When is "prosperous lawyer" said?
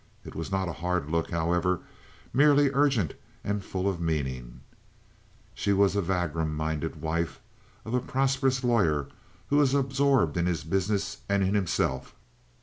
7.99-9.09